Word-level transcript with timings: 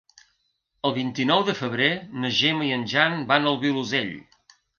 El 0.89 0.95
vint-i-nou 0.95 1.43
de 1.49 1.55
febrer 1.59 1.89
na 2.25 2.33
Gemma 2.39 2.67
i 2.69 2.73
en 2.79 2.87
Jan 2.95 3.15
van 3.35 3.47
al 3.53 3.61
Vilosell. 3.67 4.11